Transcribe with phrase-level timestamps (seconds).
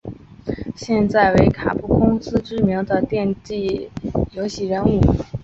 [0.75, 3.53] 现在为卡普空公司最知名的电子
[4.31, 4.99] 游戏人物。